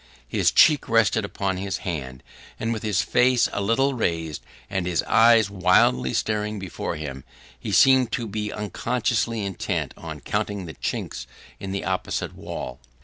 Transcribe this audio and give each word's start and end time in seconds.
His 0.27 0.49
cheek 0.49 0.89
rested 0.89 1.23
upon 1.25 1.57
his 1.57 1.77
hand; 1.85 2.23
and, 2.59 2.73
with 2.73 2.81
his 2.81 3.03
face 3.03 3.47
a 3.53 3.61
little 3.61 3.93
raised, 3.93 4.41
and 4.67 4.87
his 4.87 5.03
eyes 5.03 5.51
wildly 5.51 6.11
staring 6.11 6.57
before 6.57 6.95
him, 6.95 7.23
he 7.59 7.71
seemed 7.71 8.11
to 8.13 8.25
be 8.27 8.51
unconsciously 8.51 9.45
intent 9.45 9.93
on 9.95 10.19
counting 10.19 10.65
the 10.65 10.73
chinks 10.73 11.27
in 11.59 11.71
the 11.71 11.85
opposite 11.85 12.33
wall. 12.35 12.79